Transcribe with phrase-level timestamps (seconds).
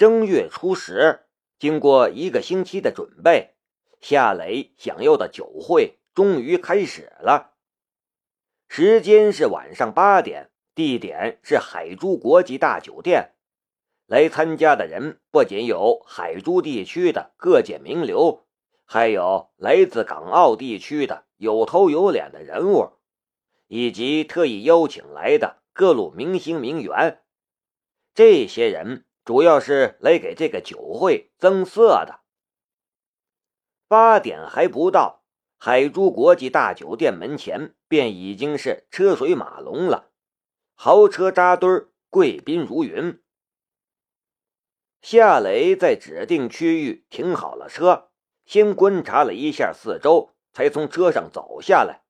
[0.00, 1.26] 正月初十，
[1.58, 3.50] 经过一个星期的准备，
[4.00, 7.52] 夏雷想要的酒会终于开始了。
[8.66, 13.32] 时间是晚上八点，地点是海珠国际大酒店。
[14.06, 18.46] 来参加的人不仅有海珠地区的各界名流，
[18.86, 22.92] 还有来自港澳地区的有头有脸的人物，
[23.66, 27.20] 以及特意邀请来的各路明星名媛。
[28.14, 29.04] 这些人。
[29.24, 32.20] 主要是来给这个酒会增色的。
[33.86, 35.24] 八点还不到，
[35.58, 40.10] 海珠国际大酒店门前便已经是车水马龙了，
[40.74, 43.22] 豪车扎堆，贵宾如云。
[45.02, 48.10] 夏雷在指定区域停好了车，
[48.44, 52.02] 先观察了一下四周，才从车上走下来。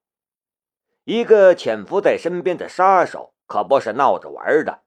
[1.04, 4.82] 一个潜伏在身边的杀手可不是闹着玩的。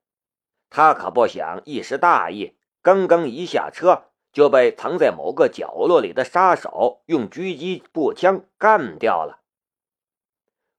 [0.76, 9.44] 他可不想一时大意，刚刚一下车就被藏在某个角落里的杀手用狙击步枪干掉了。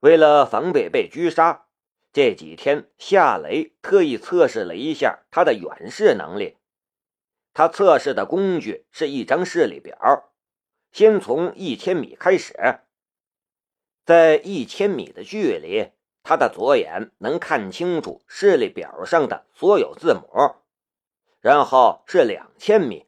[0.01, 1.67] 为了防备被狙杀，
[2.13, 6.57] 这几天夏雷特意测试了一下他的远视能力。
[7.53, 10.33] 他测试的工具是一张视力表，
[10.91, 12.81] 先从一千米开始，
[14.05, 15.93] 在一千米的距离。
[16.25, 20.55] 他的左眼能看清楚视力表上的所有字母，
[21.41, 23.07] 然后是两千米，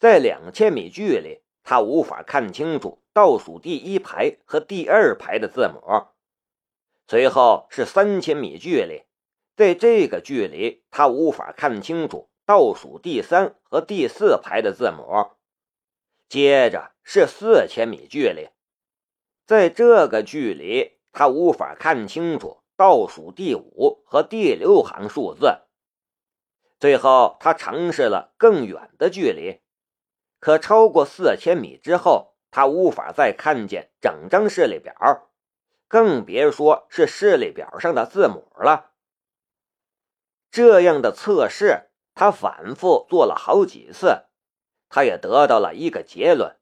[0.00, 6.08] 在两千米距离，他无法看清楚倒数第一排和第二排的字母。
[7.06, 9.04] 随后是三千米距离，
[9.54, 15.30] 在这个距离，他无法看清楚倒数第三和第四排的字母。
[16.28, 18.48] 接着是四千米距离，
[19.46, 20.98] 在这个距离。
[21.12, 25.62] 他无法看清楚倒数第五和第六行数字。
[26.78, 29.60] 最后，他尝试了更远的距离，
[30.38, 35.30] 可超过四千米之后，他无法再看见整张视力表，
[35.88, 38.92] 更别说是视力表上的字母了。
[40.50, 44.26] 这样的测试，他反复做了好几次，
[44.88, 46.56] 他也得到了一个结论。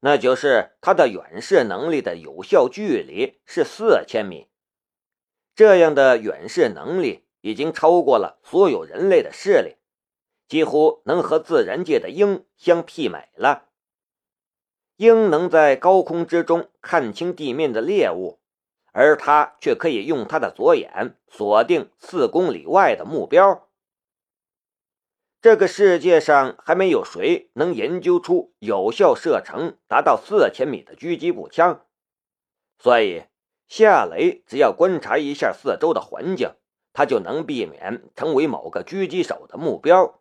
[0.00, 4.48] 那就是它的远视能力的有效距离是四千米，
[5.54, 9.76] 这样的远视能力已经超过了所有人类的视力，
[10.48, 13.66] 几乎能和自然界的鹰相媲美了。
[14.96, 18.38] 鹰能在高空之中看清地面的猎物，
[18.92, 23.69] 而它却可以用它的左眼锁定四公里外的目标。
[25.42, 31.86] 这个世界上还没有谁能研究出有效射程达到四千米的狙击步枪，
[32.78, 33.24] 所以
[33.66, 36.56] 夏雷只要观察一下四周的环境，
[36.92, 40.20] 他就能避免成为某个狙击手的目标。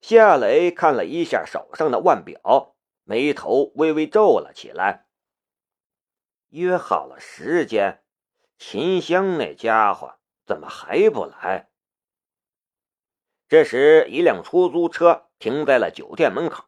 [0.00, 5.06] 夏雷看了一下手上的腕表，眉头微微皱了起来。
[6.50, 8.04] 约好了时间，
[8.56, 10.14] 秦香那家伙
[10.46, 11.70] 怎么还不来？
[13.48, 16.64] 这时，一辆出租车停在了酒店门口。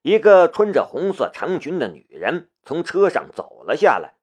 [0.00, 4.14] 一个穿着红色长裙的女人从车上走了下来。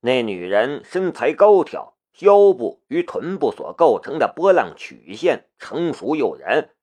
[0.00, 6.74] 那女人身材高挑，腰部与臀部所构成的波浪曲线成熟诱人。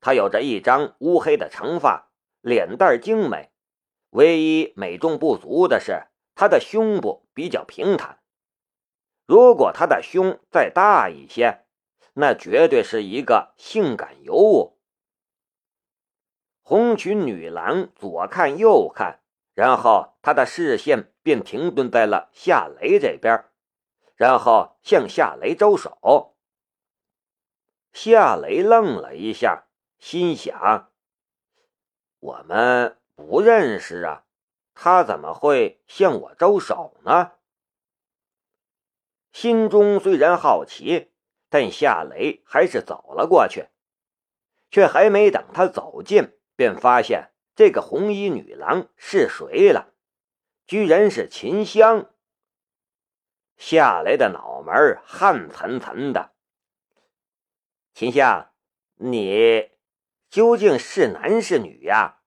[0.00, 3.50] 她有着一张乌黑的长发，脸蛋精美。
[4.10, 8.18] 唯一美中不足的是，她的胸部比较平坦。
[9.26, 11.64] 如果她的胸再大一些，
[12.20, 14.78] 那绝对是一个性感尤物。
[16.60, 19.22] 红裙女郎左看右看，
[19.54, 23.46] 然后她的视线便停顿在了夏雷这边，
[24.16, 26.36] 然后向夏雷招手。
[27.94, 29.64] 夏雷愣了一下，
[29.98, 30.92] 心想：
[32.18, 34.24] 我们不认识啊，
[34.74, 37.32] 他怎么会向我招手呢？
[39.32, 41.09] 心中虽然好奇。
[41.50, 43.68] 但夏雷还是走了过去，
[44.70, 49.92] 却还没等他走近，便发现这个红衣女郎是谁了，
[50.64, 52.08] 居然是秦香。
[53.56, 56.32] 夏雷的脑门汗涔涔的。
[57.92, 58.52] 秦香，
[58.94, 59.72] 你
[60.30, 62.20] 究竟是男是女呀？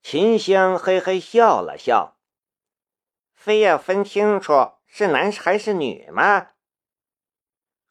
[0.00, 2.20] 秦香嘿嘿笑了笑，
[3.34, 6.52] 非要分清楚是男还是女吗？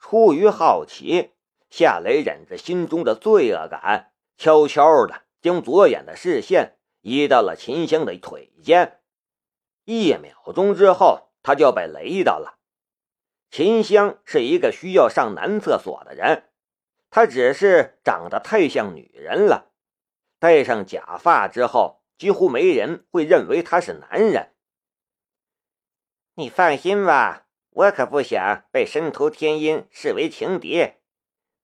[0.08, 1.32] 出于好奇，
[1.72, 9.00] 夏雷忍着心中的罪恶感，悄悄地将左眼的视线移到了秦香的腿间。
[9.84, 12.60] 一秒钟之后，他就被雷到了。
[13.50, 16.52] 秦香是一个需要上男厕所的人，
[17.10, 19.72] 他只是长得太像女人了，
[20.38, 24.54] 戴上假发之后，几乎没人会认为他是男人。
[26.36, 27.45] 你放心吧，
[27.76, 30.94] 我可不想被申屠天音视为情敌。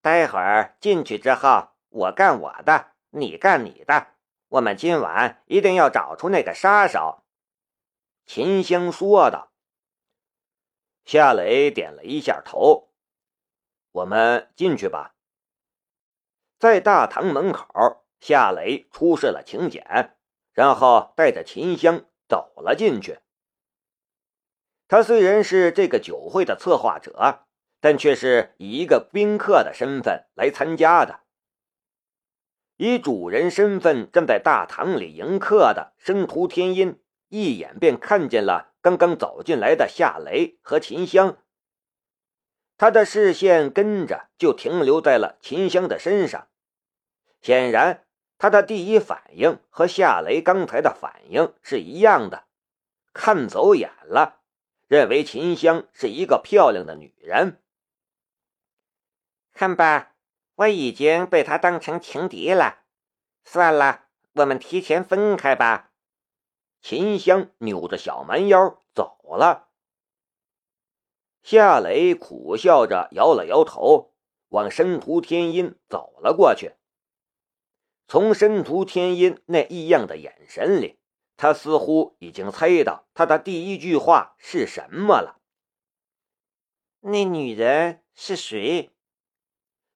[0.02, 4.08] 待会儿进去之后，我干我的，你干你的，
[4.50, 7.24] 我们今晚一定要找出那个杀手。”
[8.28, 9.54] 秦香说道。
[11.06, 12.90] 夏雷点了一下头
[13.92, 15.16] ：“我们进去吧。”
[16.60, 20.18] 在大堂门口，夏雷出示了请柬，
[20.52, 23.20] 然后带着秦香走了进去。
[24.92, 27.46] 他虽然是这个酒会的策划者，
[27.80, 31.22] 但却是以一个宾客的身份来参加的。
[32.76, 37.00] 以主人身份站在大堂里迎客的申屠天音，
[37.30, 41.38] 一眼便看见了刚刚走进来的夏雷和秦香。
[42.78, 46.50] 他的视线跟着就停留在了秦香的身上，
[47.42, 48.04] 显然
[48.38, 52.44] 他的第一反应和夏雷刚才的反应是一样的，
[53.14, 54.40] 看走眼了。
[54.92, 57.62] 认为秦香是一个漂亮的女人，
[59.54, 60.18] 看吧，
[60.56, 62.80] 我已经被他当成情敌了。
[63.46, 65.94] 算了，我们提前分开吧。
[66.82, 69.70] 秦香扭着小蛮腰走了。
[71.42, 74.14] 夏雷苦笑着摇了摇头，
[74.50, 76.74] 往申屠天音走了过去。
[78.10, 81.00] 从申屠天音那异样的眼神里。
[81.42, 85.42] 他似乎已经猜到他的第一句话是什么了。
[87.00, 88.92] 那女人是谁？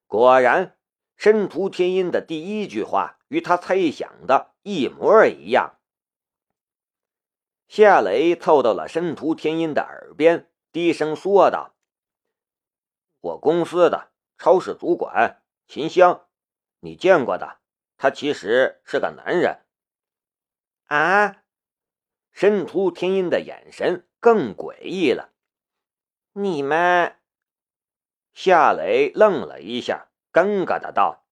[0.08, 0.76] 果然，
[1.16, 5.80] 申屠天音的第一句话与他猜想的一模一样。
[7.68, 11.76] 夏雷凑到了申屠天音的耳边，低声说道
[13.22, 16.26] ：“我公司的超市主管秦香，
[16.80, 17.60] 你见过的。
[17.98, 19.62] 他其实是个男人。”
[20.86, 21.44] 啊！
[22.32, 25.32] 申屠天音的眼神更诡异了。
[26.34, 27.16] 你们？
[28.34, 31.26] 夏雷愣了一下，尴尬的道：“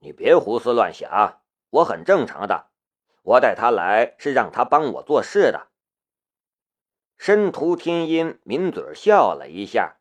[0.00, 2.70] 你别胡思乱想，我很正常的。
[3.22, 5.68] 我带他来是让他帮我做事的。”
[7.18, 9.98] 申屠天音抿嘴笑了一下：“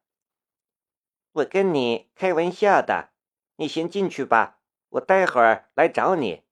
[1.34, 3.10] 我跟你开玩笑的，
[3.58, 4.60] 你先进去吧，
[4.90, 6.44] 我待会儿来找你。”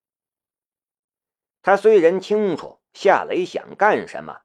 [1.65, 4.41] 他虽然清楚夏雷想干什么，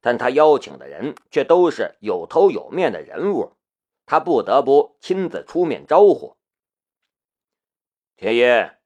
[0.00, 3.58] 但他邀请的人却都是有头有面的人物，
[4.06, 6.38] 他不得不亲自出面招呼。
[8.16, 8.78] 天爷，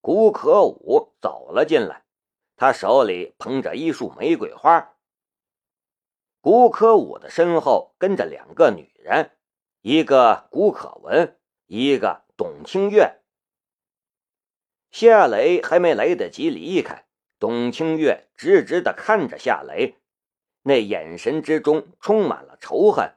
[0.00, 2.02] 古可武走了进来，
[2.56, 4.96] 他手里捧着一束玫瑰花。
[6.40, 9.38] 古可武的身后跟着两个女人，
[9.82, 13.19] 一个古可文，一个董清月。
[14.90, 17.06] 夏雷还没来得及离开，
[17.38, 19.96] 董清月直直的看着夏雷，
[20.62, 23.16] 那眼神之中充满了仇恨。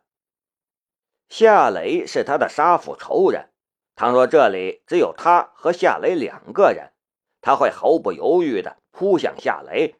[1.29, 3.49] 夏雷是他的杀父仇人，
[3.95, 6.93] 倘若这里只有他和夏雷两个人，
[7.41, 9.95] 他会毫不犹豫的扑向夏雷，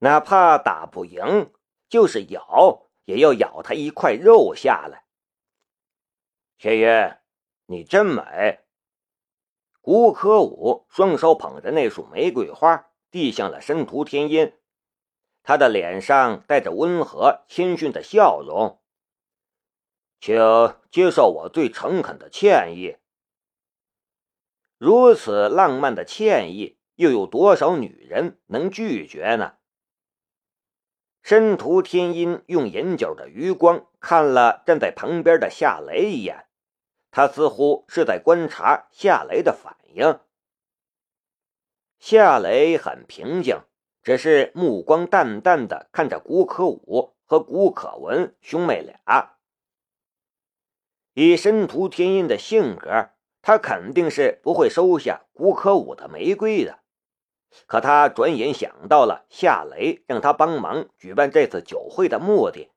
[0.00, 1.50] 哪怕打不赢，
[1.88, 5.04] 就是咬也要咬他一块肉下来。
[6.58, 7.20] 天爷，
[7.66, 8.63] 你真美。
[9.84, 14.54] 吴科武双手捧着那束玫瑰花，递向了申屠天音。
[15.42, 18.80] 他的脸上带着温和谦逊的笑容，
[20.20, 20.38] 请
[20.90, 22.96] 接受我最诚恳的歉意。
[24.78, 29.56] 如此浪漫的歉意，又有多少女人能拒绝呢？
[31.22, 36.46] 申屠天音用眼角的余光看了站在旁边的夏雷一眼。
[37.14, 40.18] 他似乎是在观察夏雷的反应。
[42.00, 43.60] 夏雷很平静，
[44.02, 49.36] 只是目光淡淡的看着古可武和古可文兄妹俩。
[51.12, 56.80] 以申屠天音的性格，他肯定是不会收下古可武的玫瑰的。
[57.66, 62.72] 可他转眼想到了夏雷让他帮忙举办这次酒会的目的，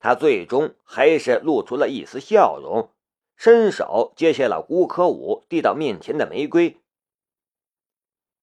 [0.00, 2.90] 他最终还是露出了一丝笑容。
[3.38, 6.80] 伸手接下了吴可武递到面前的玫瑰。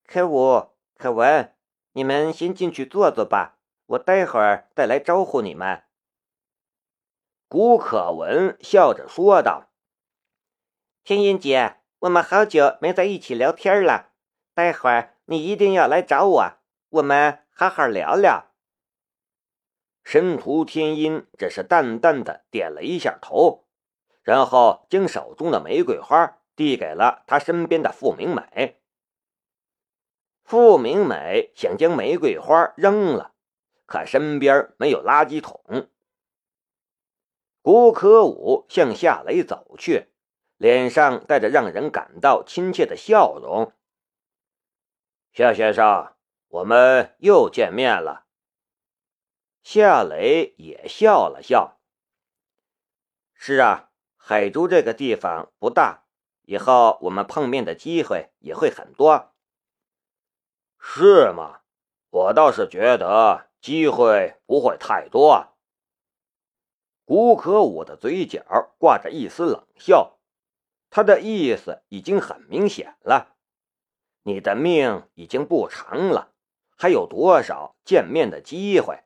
[0.07, 1.53] 可武、可文，
[1.91, 5.83] 你们先进去坐坐吧，我待会儿再来招呼你们。
[7.49, 9.69] 古可文笑着说道
[11.03, 14.13] ：“天音姐，我们好久没在一起聊天了，
[14.53, 16.53] 待会儿你一定要来找我，
[16.87, 18.53] 我们好好聊聊。”
[20.05, 23.64] 申屠天音只是淡淡的点了一下头。
[24.25, 28.81] 然后将手中的玫瑰花递给了他身边的傅明美。
[30.43, 33.35] 傅明美想将玫瑰花扔了，
[33.85, 35.89] 可身边没有垃圾桶。
[37.61, 40.07] 古可武向夏雷走去，
[40.57, 43.73] 脸上带着让人感到亲切的笑容。
[45.31, 46.15] 夏先生，
[46.47, 48.25] 我们又见面了。
[49.61, 51.79] 夏雷也笑了笑。
[53.33, 53.91] 是啊，
[54.27, 56.05] 海珠这个地方不大，
[56.47, 59.35] 以后我们碰面的机会也会很多。
[60.79, 61.59] 是吗？
[62.09, 65.55] 我倒是觉得机会不会太多。
[67.03, 70.17] 古可武的嘴角挂着一丝冷笑，
[70.89, 73.35] 他的意思已经很明显了：
[74.23, 76.33] 你的命已经不长了，
[76.75, 79.03] 还有多少见面的机会？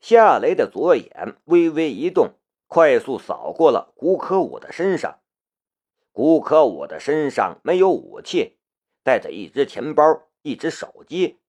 [0.00, 2.34] 夏雷的左眼微微一动，
[2.68, 5.18] 快速扫过了古可武的身上。
[6.12, 8.54] 古可武的身上没有武器。
[9.02, 11.40] 带着一只钱包，一只手机。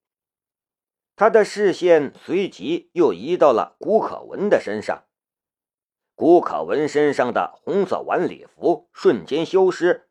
[1.17, 5.03] 他的视线随即又移到了古可文的身上。
[6.15, 10.07] 古可文身上的红色晚礼服瞬间消失。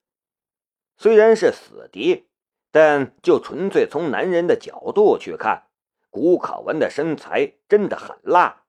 [0.99, 2.29] 虽然是死敌，
[2.71, 5.69] 但就纯粹从男人的角度去看，
[6.11, 8.65] 古可文的身材真的很辣，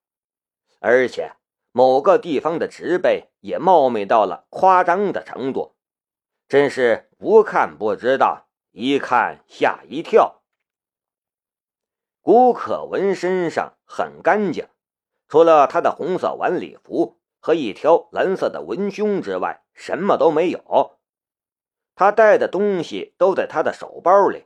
[0.79, 1.33] 而且
[1.71, 5.75] 某个地方的植被也茂密到了夸张的程度，
[6.47, 8.47] 真是不看不知道。
[8.71, 10.43] 一看吓一跳，
[12.21, 14.67] 古可文身上很干净，
[15.27, 20.99] 除了他的红色晚礼服和一条蓝色的文胸之外，什么都没有。
[21.95, 24.45] 他带的东西都在他的手包里，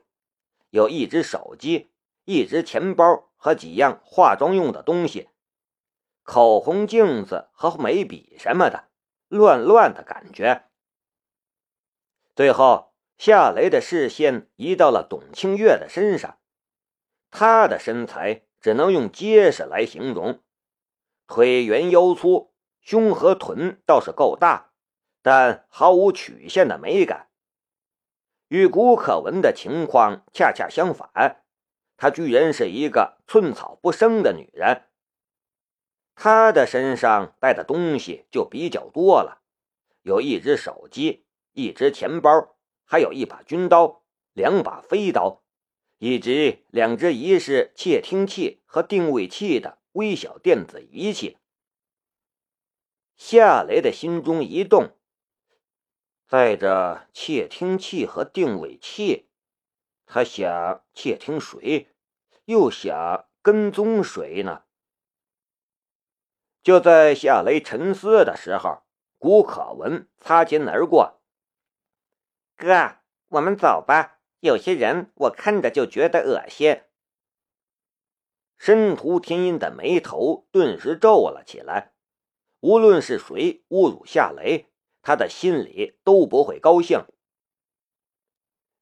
[0.70, 1.92] 有一只手机、
[2.24, 5.28] 一只钱包和几样化妆用的东西，
[6.24, 8.88] 口红、镜子和眉笔什么的，
[9.28, 10.64] 乱乱的感觉。
[12.34, 12.90] 最后。
[13.16, 16.40] 夏雷的视线移到了董清月的身上，
[17.30, 20.40] 她的身材只能用结实来形容，
[21.28, 24.72] 腿圆腰粗，胸和臀倒是够大，
[25.22, 27.28] 但毫无曲线的美感。
[28.48, 31.44] 与古可文的情况恰恰相反，
[31.96, 34.86] 她居然是一个寸草不生的女人。
[36.14, 39.42] 他的身上带的东西就比较多了，
[40.02, 42.56] 有一只手机，一只钱包。
[42.86, 44.02] 还有一把军刀，
[44.34, 45.42] 两把飞刀，
[45.98, 51.38] 以及两只疑似窃听器和定位器的微小电子仪器。
[53.16, 54.90] 夏雷的心中一动，
[56.28, 59.30] 带着窃听器和定位器，
[60.04, 61.88] 他想窃听谁，
[62.44, 64.64] 又想跟踪谁呢？
[66.64, 68.84] 就在夏雷沉思的时候，
[69.18, 71.20] 古可文擦肩而过。
[72.56, 72.96] 哥，
[73.28, 74.18] 我们走吧。
[74.40, 76.80] 有些人我看着就觉得恶心。
[78.56, 81.92] 申屠天音的眉头顿时皱了起来。
[82.60, 84.70] 无论是谁侮辱夏雷，
[85.02, 87.04] 他的心里都不会高兴。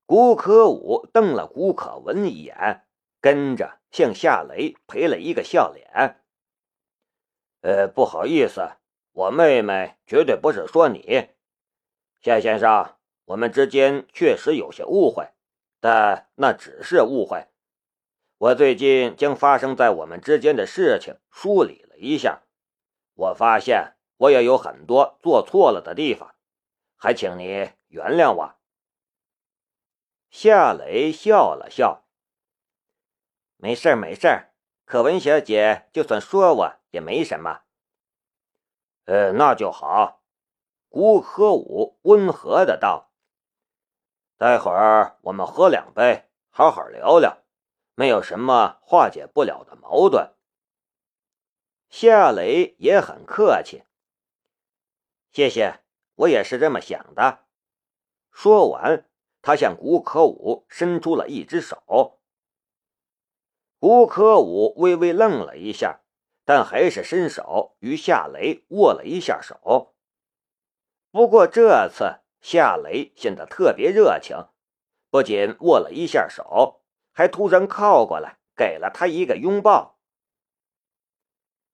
[0.06, 2.86] 古可武瞪了古可文一眼，
[3.20, 6.21] 跟着向夏雷赔了一个笑脸。
[7.62, 8.72] 呃，不好意思，
[9.12, 11.30] 我妹妹绝对不是说你，
[12.20, 12.96] 夏先生。
[13.26, 15.28] 我们之间确实有些误会，
[15.80, 17.46] 但那只是误会。
[18.36, 22.42] 我最近将发生在我们之间的事情梳理了一下，
[23.14, 26.34] 我发现我也有很多做错了的地方，
[26.96, 28.54] 还请你原谅我。
[30.28, 32.04] 夏雷笑了笑
[33.56, 34.52] ：“没事儿，没事儿。
[34.84, 37.62] 可文小姐就算说我也没什么。”
[39.06, 40.20] 呃，那就好。”
[40.88, 43.10] 古可武温和的道。
[44.36, 47.38] 待会儿我们喝两杯，好好聊聊，
[47.94, 50.34] 没有什么化解不了的矛盾。
[51.88, 53.84] 夏雷也很客气，
[55.30, 55.80] 谢谢，
[56.16, 57.46] 我也是这么想的。
[58.30, 59.08] 说完，
[59.40, 62.20] 他向古可武伸出了一只手。
[63.78, 66.01] 古可武微微愣了一下，
[66.52, 69.94] 但还是伸手与夏雷握了一下手。
[71.10, 72.18] 不过这次。
[72.42, 74.48] 夏雷显得特别热情，
[75.08, 76.82] 不仅握了一下手，
[77.12, 79.96] 还突然靠过来给了他一个拥抱。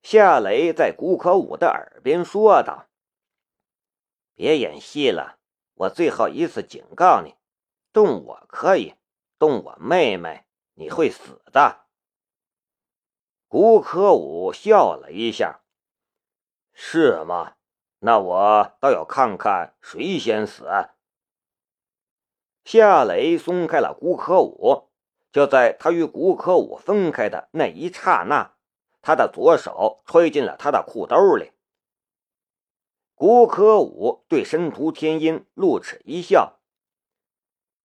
[0.02, 2.88] 夏雷在古可武的耳边说道
[4.36, 5.38] ：“别演戏了，
[5.74, 7.34] 我最后一次警告你，
[7.90, 8.94] 动我可以，
[9.38, 10.44] 动我妹妹
[10.74, 11.86] 你会死的。”
[13.48, 15.62] 古可武笑了一下
[16.74, 17.54] ：“是吗？
[18.00, 20.68] 那我倒要看看谁先死。
[22.64, 24.90] 夏雷松开了古可武，
[25.32, 28.54] 就在他与古可武分开的那一刹那，
[29.00, 31.52] 他的左手揣进了他的裤兜里。
[33.14, 36.60] 古可武对申屠天音露齿一笑：“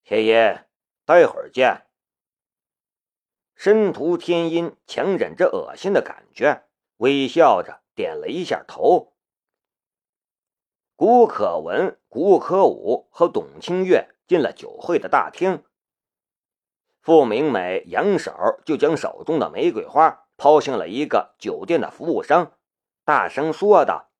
[0.03, 0.59] 天音，
[1.05, 1.87] 待会儿见。”
[3.63, 6.65] 申屠天音强忍着恶心的感觉，
[6.97, 9.13] 微笑着点了一下头。
[10.97, 15.63] 古可文、古可武和董清月进了酒会的大厅。
[16.99, 22.51] 傅明美扬手就将手中的玫瑰花抛向了一个酒店的服务生，
[23.05, 24.11] 大声说道：“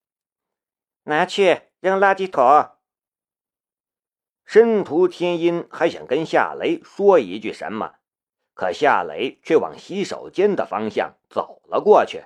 [1.04, 2.78] 拿去扔垃圾桶。”
[4.48, 7.96] 申屠天音还想跟夏雷说一句什么。
[8.54, 12.24] 可夏雷却往洗手间的方向走了过去。